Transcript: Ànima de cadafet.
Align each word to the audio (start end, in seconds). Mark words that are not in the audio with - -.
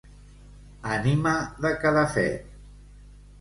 Ànima 0.95 1.33
de 1.67 1.73
cadafet. 1.85 2.49